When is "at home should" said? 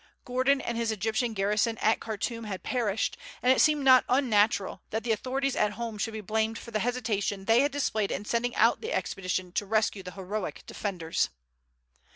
5.55-6.15